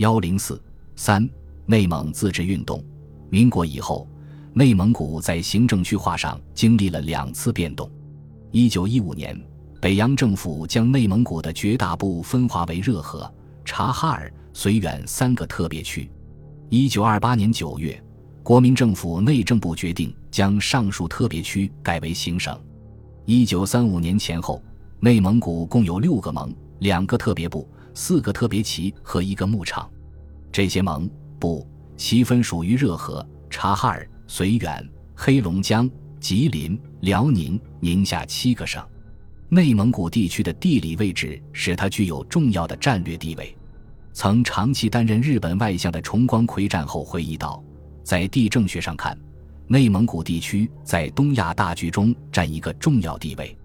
[0.00, 0.58] 幺零四
[0.96, 1.28] 三
[1.66, 2.82] 内蒙自治运动。
[3.28, 4.08] 民国以后，
[4.54, 7.88] 内蒙古在行政区划上经历了两次变动。
[8.50, 9.38] 一九一五年，
[9.78, 13.30] 北洋政府将内蒙古的绝大部分划为热河、
[13.62, 16.10] 察哈尔、绥远三个特别区。
[16.70, 18.02] 一九二八年九月，
[18.42, 22.58] 国民政府内政部决定将上述特别区改为行省。
[23.26, 24.62] 一九三五年前后，
[24.98, 29.90] 内蒙古共有六个盟、两个特别部、四个特别旗和一个牧场。
[30.52, 31.08] 这些盟、
[31.38, 31.66] 部、
[31.96, 38.84] 旗分属于热河、察哈尔、绥远、黑龙江、吉林、辽宁、宁夏七个省。
[39.48, 43.56] 内蒙古地区的地理位置使它具有重要的战略地位。
[44.12, 47.62] 曾长期担任日本外相的重光葵战后回忆道
[48.02, 49.16] ：“在地政学上看。”
[49.66, 53.56] 内蒙古地区在东亚大局中占一个重要地位。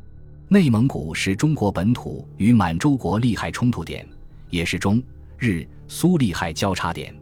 [0.48, 4.08] 内蒙古是中国本土与满洲国利害冲突点，
[4.50, 5.02] 也是中
[5.38, 7.16] 日苏利害交叉点。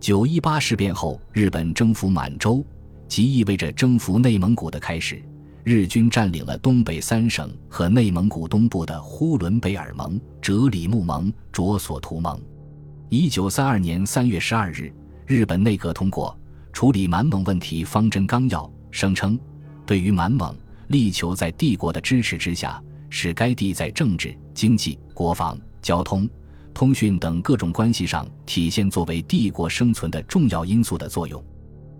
[0.00, 2.64] 九一八事变后，日本征服满洲，
[3.08, 5.22] 即意味着征服内蒙古的开始。
[5.62, 12.38] 日军占领了东北三省和内蒙古东部的呼伦贝尔盟、哲里木盟、卓索图盟。
[13.08, 14.92] 一九三二年三月十二日，
[15.26, 16.36] 日本内阁通过。
[16.70, 19.38] 处理满蒙问题方针纲要声称，
[19.86, 20.54] 对于满蒙，
[20.88, 26.28] 力求在帝国的支持之下，使该地在政治、经济、国防、交通、
[26.74, 31.42] 通讯等各种关系上体现作为帝国生存的重要因素的作用。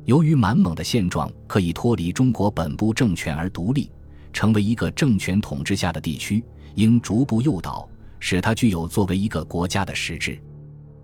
[0.05, 3.91] 由于满蒙的现状可以脱离中国本部政权而独立，
[4.33, 6.45] 成为一个政权统治下的地区，
[6.75, 10.39] 应逐步诱导，使它具有作为一个国家的实质。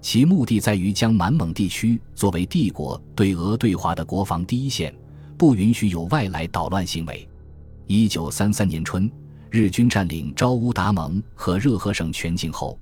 [0.03, 4.95] 其目的在于将满蒙地区作为帝国对俄对华的国防第一线，
[5.39, 7.27] 不允许有外来捣乱行为。
[7.87, 9.11] 一九三三年春，
[9.49, 12.79] 日军占领昭乌达盟和热河省全境后，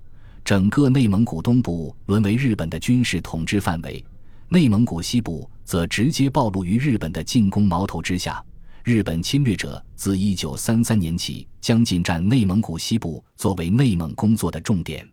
[0.48, 4.02] 整个内蒙古东部沦为日本的军事统治范围，
[4.48, 8.42] 内蒙古西部则直接暴露于日本的进攻矛头之下。
[8.82, 15.06] 日本侵略者自一九三三年起将进占内蒙古西部作为内蒙工作的重点。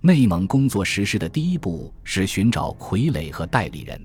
[0.00, 4.00] 内蒙工作实施的第一步是寻找傀儡和代理人。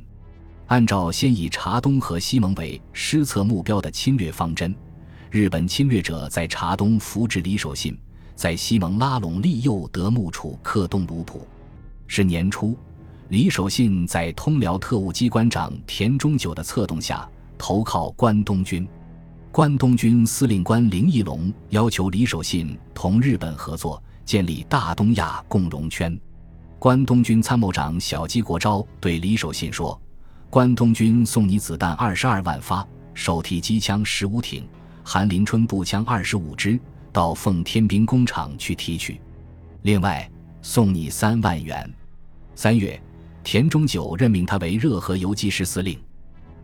[0.66, 4.74] 按照先以察东和西蒙为施策目标的侵略方针，
[5.30, 7.96] 日本侵略者在察东扶植李守信，
[8.36, 11.48] 在西蒙拉拢利诱德木楚克东鲁普。
[12.08, 12.78] 是年初，
[13.30, 17.28] 李守信在通辽特务机关长田中久的策动下
[17.58, 18.88] 投靠关东军。
[19.52, 24.02] 关东军司令官林义龙要求李守信同日本合作。
[24.26, 26.18] 建立大东亚共荣圈。
[26.80, 30.02] 关东军参谋长小矶国昭对李守信说
[30.50, 34.66] ：“关东军送你子弹二十二万发，手提机枪十五挺，
[35.04, 36.80] 韩林春步枪二十五支，
[37.13, 39.22] 到奉天兵工厂去提取。
[39.84, 40.29] 另外
[40.62, 41.90] 送你三万元。”
[42.56, 43.01] 三月，
[43.44, 45.97] 田中久任命他为热河游击师司令。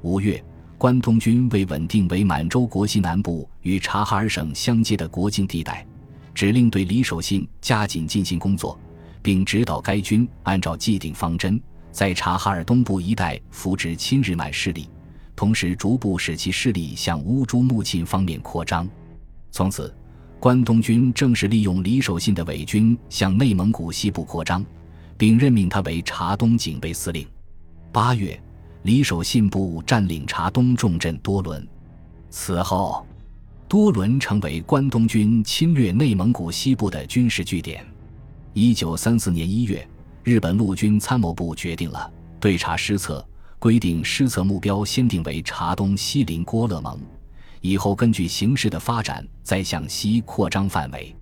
[0.01, 0.43] 五月，
[0.77, 5.85] 关东军为稳定为满洲国西南部与察哈尔省相接的国境地带。
[6.33, 8.79] 指令对李守信加紧进行工作，
[9.21, 11.61] 并指导该军按照既定方针，
[11.91, 14.87] 在察哈尔东部一带扶植亲日满势力，
[15.35, 18.87] 同时逐步使其势力向乌珠穆沁方面扩张。
[19.51, 19.93] 从此，
[20.39, 24.65] 关东军正式利用李守信的伪军向内蒙古西部扩张，
[25.17, 27.27] 并任命他为察东警备司令。
[27.91, 28.41] 八月，
[28.83, 31.67] 李守信部占领察东重镇多伦。
[32.29, 33.05] 此后。
[33.67, 37.85] 多伦成为关东军侵略内蒙古西部的军事据点。
[38.53, 39.87] 一九三四年一月，
[40.23, 43.23] 日本陆军参谋部决定了对察施策，
[43.59, 46.99] 规定施策目标先定为察东西邻郭勒盟，
[47.61, 51.15] 以后根据形势的发展再向西扩张范围。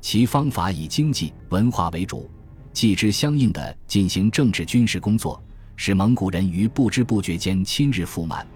[0.00, 2.30] 其方法以经济文化为主，
[2.72, 5.42] 继之相应的进行政治军事工作，
[5.76, 8.46] 使蒙古人于不知不觉间亲日赴满，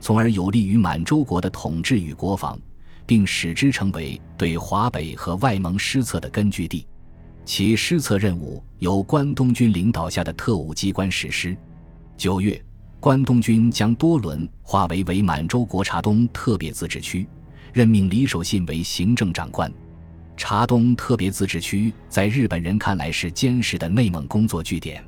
[0.00, 2.58] 从而有利于满洲国的统治与国防。
[3.06, 6.86] 并使之成为对华北和外蒙施策的根据地，
[7.44, 11.56] 其施策任务由关东军领导下的特务机关实施。
[12.16, 12.64] 九月，
[13.00, 17.26] 关东军将多伦划为伪满洲国察东特别自治区，
[17.72, 19.72] 任命李守信为行政长官。
[20.36, 25.02] 察东特别自治区在日本人看来是坚实的内蒙工作据点，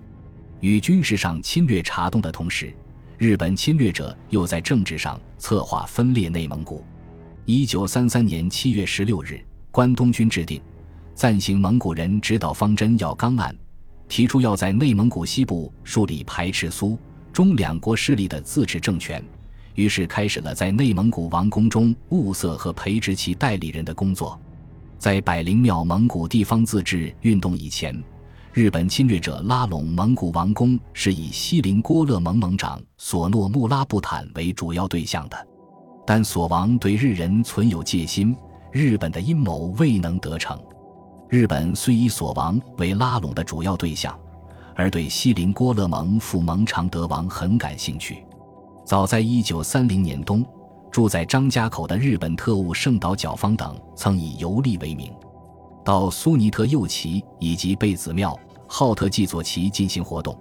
[0.61, 2.73] 与军事上侵略察东的同时，
[3.19, 6.83] 日本侵略者又在政治上策划分裂内蒙古。
[7.45, 9.39] 一九三三年七月十六日，
[9.71, 10.59] 关东军制定
[11.15, 13.55] 《暂行蒙古人指导方针要纲案》，
[14.09, 16.99] 提出要在内蒙古西部树立排斥苏
[17.33, 19.25] 中两国势力的自治政权，
[19.75, 24.39] 于是开始了在内蒙古王宫中物色和培植其代理人的工作。
[24.99, 28.01] 在百灵庙蒙古地方自治运动以前，
[28.53, 35.47] 日本侵略者拉拢蒙古王公是以锡林郭勒盟盟长索诺穆拉布坦为主要对象的，
[36.07, 38.37] 但索王对日人存有戒心，
[38.71, 40.57] 日本的阴谋未能得逞。
[41.31, 44.17] 日本虽以索王为拉拢的主要对象，
[44.75, 48.25] 而对西林郭勒盟副盟长德王很感兴趣。
[48.85, 50.45] 早在一九三零年冬，
[50.91, 55.13] 住在张家口的日本特务圣岛角方等曾以游历为名。
[55.85, 58.39] 到苏尼特右旗以及贝子庙、
[58.69, 60.39] 浩特祭左旗进行活动。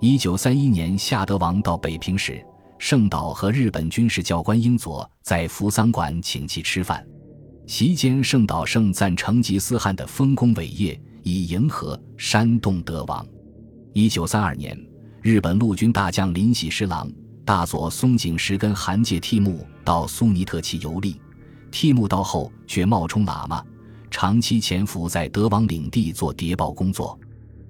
[0.00, 2.44] 一九三一年夏德王到北平时，
[2.78, 7.06] 圣岛和日本军事教官英佐在扶桑馆请其吃饭。
[7.66, 13.24] 席间，圣岛盛赞成吉思汗的丰功伟业，以迎合煽动德王。
[13.94, 14.74] 一九三二年，
[15.20, 17.12] 日本陆军大将林喜十郎、
[17.44, 21.20] 大佐松井石根韩介替木到苏尼特旗游历，
[21.70, 23.62] 替木到后却冒充喇嘛。
[24.10, 27.18] 长期潜伏在德王领地做谍报工作，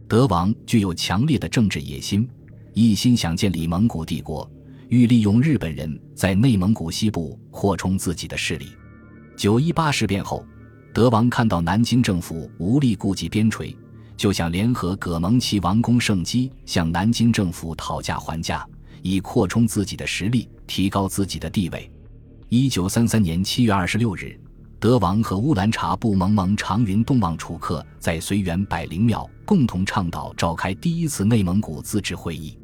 [0.06, 2.28] 德王具有强烈的政治野心，
[2.72, 4.48] 一心想建立蒙古帝国，
[4.90, 8.68] 欲利用日本人在内蒙古西部扩充自己的势力。
[9.36, 10.46] 九一八事变后，
[10.94, 13.74] 德王看到南京政府无力顾及边陲，
[14.22, 18.64] 就想联合葛蒙旗王公盛基向南京政府讨价还价，
[19.02, 21.90] 以扩充自己的实力，提高自己的地位。
[22.48, 24.40] 一九三三年七月二十六日。
[24.78, 32.56] 德王和乌兰察布盟盟长云东望楚克在绥远百灵庙共同倡导召开第一次内蒙古自治会议。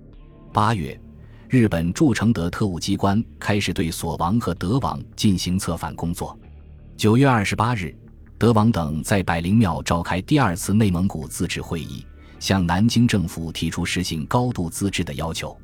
[0.53, 0.97] 八月，
[1.49, 6.39] 日本驻承德特务机关开始对索王和德王进行策反工作。
[6.97, 7.93] 九月二十八日，
[8.39, 12.07] 德王等在百灵庙召开第二次内蒙古自治会议，
[12.39, 15.59] 向南京政府提出实行高度自治的要求。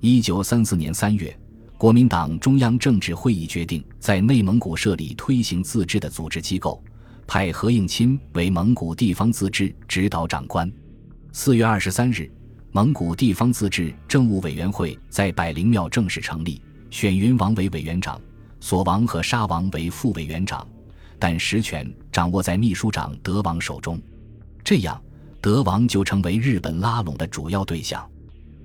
[0.00, 1.34] 一九三四年三月。
[1.78, 6.84] 国民党中央政治会议决定在内蒙古设立推行自治的组织机构，
[7.26, 10.70] 派何应钦为蒙古地方自治指导长官。
[11.32, 12.30] 四月二十三日，
[12.70, 18.20] 蒙古地方自治政务委员会在百灵庙正式成立，选云王为委员长，
[18.60, 20.68] 索王和沙王为副委员长，
[21.20, 24.00] 但实权掌握在秘书长德王手中。
[24.64, 25.00] 这样，
[25.40, 28.04] 德王就成为日本拉拢的主要对象。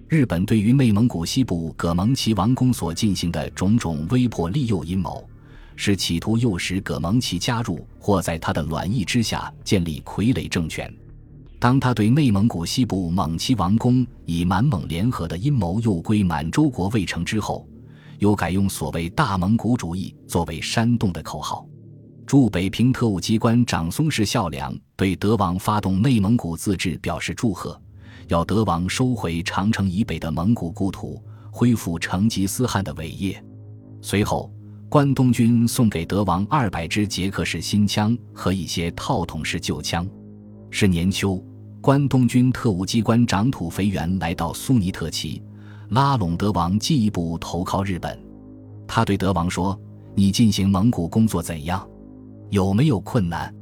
[0.07, 5.27] 日本对于内蒙古西部葛蒙旗王公所进行的种种威迫利诱阴谋，
[5.75, 10.93] 是企图诱使葛蒙旗加入或在他的卵意之下建立傀儡政权。
[11.59, 17.67] 当他对内蒙古西部蒙旗王公以满蒙联合的阴谋诱归满洲国未成之后，
[18.19, 21.65] 又改用所谓“大蒙古主义”作为煽动的口号。
[22.35, 27.81] 驻北平特务机关长松氏孝良对德王发动内蒙古自治表示祝贺。
[28.27, 33.41] 要德王收回长城以北的蒙古故土，恢复成吉思汗的伟业。
[34.01, 34.51] 随后，
[34.89, 40.05] 关东军送给德王二百支捷克式新枪和一些套筒式旧枪。
[40.69, 41.41] 是年秋，
[41.79, 45.41] 关东军特务机关长土肥原来到苏尼特旗，
[45.91, 48.21] 拉拢德王进一步投靠日本。
[48.85, 49.79] 他对德王说
[50.13, 51.87] ：“你进行蒙古工作怎样？
[52.49, 53.53] 有没有困难？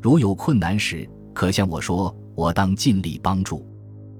[0.00, 3.66] 如有困难时，可向我说，我当尽力帮助。”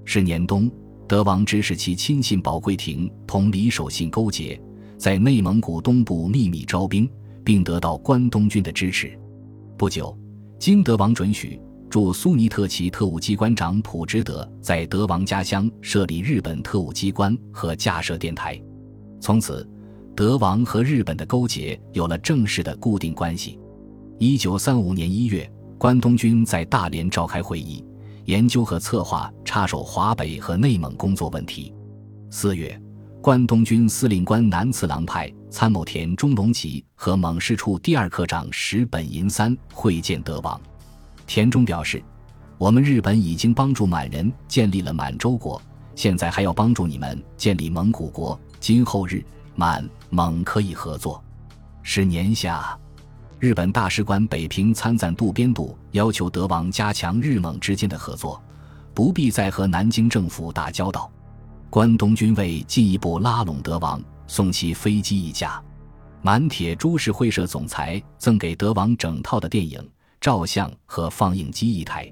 [0.06, 0.70] 是年冬，
[1.06, 4.60] 德王指使其亲信保贵廷同李守信勾结，
[4.98, 7.08] 在内蒙古东部秘密招兵，
[7.42, 9.18] 并得到关东军的支持。
[9.76, 10.16] 不久，
[10.58, 18.60] 经德王准许，驻苏尼特旗特务机关长普之德在德王家乡设立日本特务机关和架设电台。
[19.20, 19.68] 从此，
[20.14, 23.58] 德王和日本的勾结有了正式的固定关系。
[24.18, 27.84] 一九三五年一月，关东军在大连召开会议。
[28.26, 31.74] 研究和策划插手华北和内蒙工作问题。
[32.30, 32.80] 四月，
[33.20, 40.58] 关东军司令官南次郎派参谋田中隆吉和蒙事处第二科长石本银三会见德王。
[41.26, 42.02] 田中表示
[42.56, 45.60] ：“我们日本已经帮助满人建立了满洲国，
[45.96, 48.40] 现在还要帮助你们建立蒙古国。
[48.60, 49.22] 今后日
[49.56, 51.22] 满蒙可以合作。”
[51.82, 52.78] 是年夏。
[53.44, 58.42] 日本大使馆北平参赞渡边度要求德王加强日蒙之间的合作，
[58.94, 61.12] 不必再和南京政府打交道。
[61.68, 65.62] 关东军为进一步拉拢德王，送其飞机一架，
[66.22, 69.78] 满铁株式会社总裁赠给德王整套的电影、
[70.22, 72.10] 照相和放映机一台。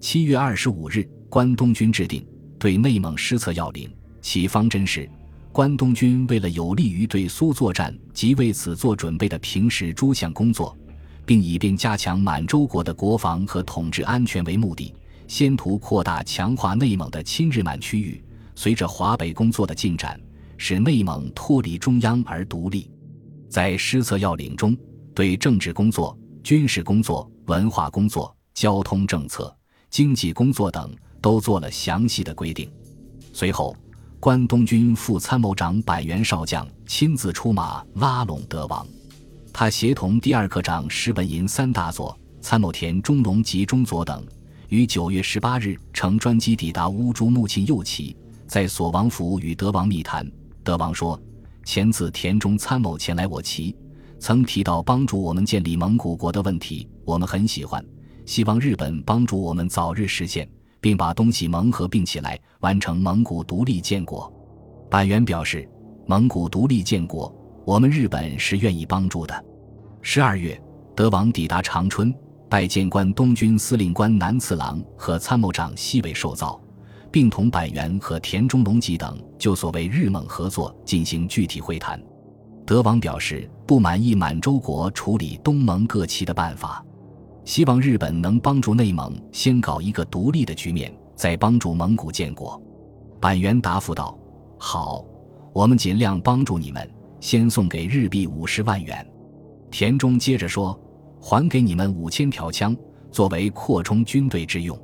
[0.00, 2.26] 七月二十五日，关东军制定
[2.58, 3.88] 对内蒙施策要领，
[4.20, 5.08] 其方针是。
[5.54, 10.76] 关东军为了有利于对苏作战及为此做准备的平时诸项工作，
[11.24, 14.92] 并以便加强满洲国的国防和统治安全为目的，
[15.28, 18.20] 先图扩大强化内蒙的亲日满区域。
[18.56, 20.20] 随着华北工作的进展，
[20.56, 22.90] 使内蒙脱离中央而独立。
[23.48, 24.76] 在施策要领中，
[25.14, 29.56] 对政治工作、军事工作、文化工作、交通政策、
[29.88, 30.92] 经济工作等
[31.22, 32.68] 都做了详细的规定。
[33.32, 33.76] 随后，
[34.24, 38.86] 关东军副参谋长板垣少将亲自出马拉拢德王，
[39.52, 44.24] 他协同第二课长石本银三大佐、参谋田中隆及中佐等，
[44.70, 48.16] 于九月十八日乘专机抵达乌珠穆沁右旗，
[48.46, 50.26] 在索王府与德王密谈。
[50.62, 51.20] 德王说
[51.62, 53.76] ：“前次田中参谋前来我旗，
[54.18, 57.84] 曾提到帮助我们建立蒙古国的问题，我们很喜欢，
[58.24, 60.48] 希望日本帮助我们早日实现，
[60.84, 64.30] 并把东西蒙合并起来，完成蒙古独立建国。”
[64.92, 65.66] 板垣表示
[66.06, 69.44] ：“蒙古独立建国，我们日本是愿意帮助的。”
[70.02, 70.60] 十二月，
[70.94, 72.14] 德王抵达长春，
[72.50, 76.60] 拜见关东军司令官南次郎和参谋长西尾寿造。
[77.14, 82.02] 并同板垣和田中隆吉等就所谓日蒙合作进行具体会谈。
[82.66, 86.84] 德王表示不满意满洲国处理东盟各旗的办法，
[87.44, 92.60] 希望日本能帮助内蒙先搞一个独立的局面，再帮助蒙古建国。
[93.20, 94.18] 板垣答复道
[94.58, 95.04] ：“好，
[95.52, 96.88] 我们尽量帮助你们，
[97.20, 99.06] 先送给日币五十万元。”
[99.70, 100.78] 田中接着说
[101.20, 102.76] ：“还给你们五千条枪，
[103.10, 104.78] 作为扩充军队之用。”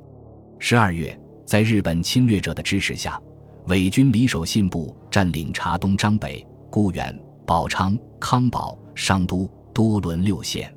[0.59, 1.17] 十二月。
[1.43, 3.21] 在日本侵略者的支持下，
[3.67, 10.73] 伪军李守信部占领察东张北、孤原、宝昌、康保、商都、多伦六县。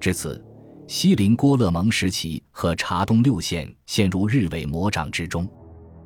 [0.00, 0.42] 至此，
[0.88, 5.48] 西林郭勒盟时期和察东六县陷入日伪魔掌之中。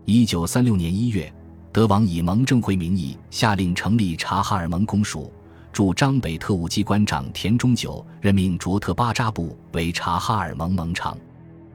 [0.06, 1.30] 一九三六年一月，
[1.70, 5.30] 德王以盟政会名义下令成立察哈尔盟公署，
[5.70, 11.14] 驻张北特务机关长田中久任命卓特巴扎部为察哈尔盟盟长。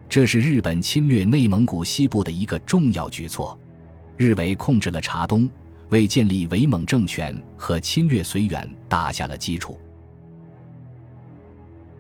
[0.09, 3.55] 这是日本侵略内蒙古西部的一个重要举措，
[4.17, 5.47] 日伪控制了察东，
[5.89, 9.79] 为建立伪蒙政权和侵略绥远打下了基础。